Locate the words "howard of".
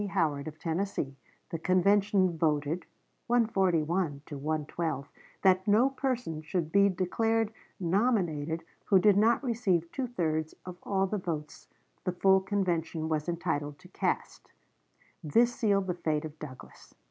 0.07-0.57